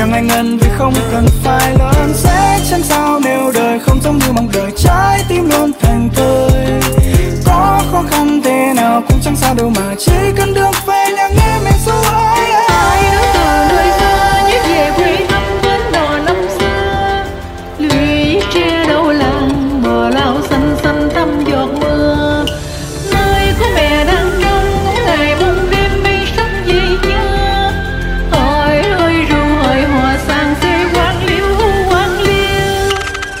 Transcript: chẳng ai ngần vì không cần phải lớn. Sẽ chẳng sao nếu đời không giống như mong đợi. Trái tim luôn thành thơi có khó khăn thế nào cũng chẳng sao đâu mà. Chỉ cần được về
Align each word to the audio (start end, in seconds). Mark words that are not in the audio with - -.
chẳng 0.00 0.12
ai 0.12 0.22
ngần 0.22 0.58
vì 0.58 0.68
không 0.78 0.94
cần 1.12 1.26
phải 1.42 1.74
lớn. 1.78 2.12
Sẽ 2.14 2.60
chẳng 2.70 2.82
sao 2.82 3.20
nếu 3.24 3.52
đời 3.54 3.78
không 3.78 4.00
giống 4.02 4.18
như 4.18 4.32
mong 4.32 4.48
đợi. 4.52 4.70
Trái 4.76 5.24
tim 5.28 5.50
luôn 5.50 5.72
thành 5.80 6.08
thơi 6.14 6.80
có 7.46 7.82
khó 7.92 8.02
khăn 8.10 8.40
thế 8.44 8.72
nào 8.76 9.02
cũng 9.08 9.18
chẳng 9.24 9.36
sao 9.36 9.54
đâu 9.54 9.72
mà. 9.76 9.94
Chỉ 9.98 10.12
cần 10.36 10.54
được 10.54 10.86
về 10.86 11.04